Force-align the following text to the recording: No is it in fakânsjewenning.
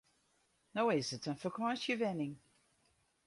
No 0.77 0.83
is 0.89 1.11
it 1.15 1.27
in 1.29 1.35
fakânsjewenning. 1.41 2.35